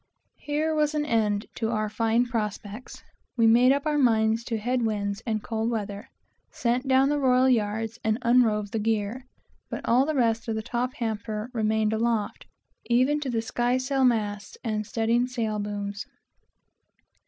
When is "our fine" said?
1.69-2.25